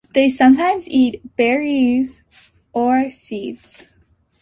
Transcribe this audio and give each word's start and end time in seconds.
They 0.15 0.29
sometimes 0.29 0.87
eat 0.89 1.21
berries 1.37 2.23
or 2.73 3.11
seeds. 3.11 3.93